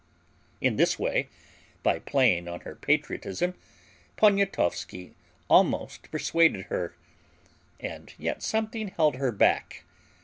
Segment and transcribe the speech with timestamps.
[0.61, 1.29] In this way,
[1.83, 3.53] by playing on her patriotism,
[4.17, 5.13] Poniatowski
[5.47, 6.95] almost persuaded her,
[7.79, 9.83] and yet something held her back.